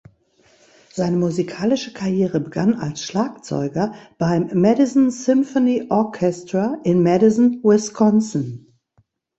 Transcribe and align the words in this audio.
Seine 0.91 1.15
musikalische 1.17 1.93
Karriere 1.93 2.39
begann 2.39 2.73
als 2.73 3.03
Schlagzeuger 3.05 3.93
beim 4.17 4.49
Madison 4.51 5.11
Symphony 5.11 5.91
Orchestra 5.91 6.79
in 6.83 7.03
Madison, 7.03 7.59
Wisconsin. 7.61 8.73